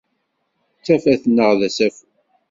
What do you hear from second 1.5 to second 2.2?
d asafu.